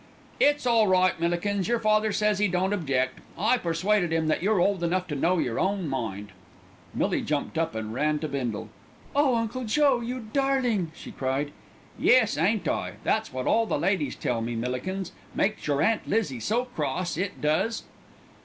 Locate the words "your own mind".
5.37-6.29